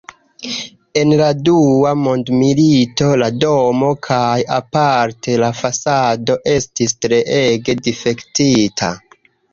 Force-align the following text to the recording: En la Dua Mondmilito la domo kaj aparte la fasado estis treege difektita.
En 0.99 1.11
la 1.17 1.25
Dua 1.49 1.89
Mondmilito 2.05 3.09
la 3.23 3.29
domo 3.43 3.91
kaj 4.09 4.31
aparte 4.57 5.37
la 5.45 5.53
fasado 5.61 6.39
estis 6.57 6.97
treege 7.07 7.77
difektita. 7.91 8.95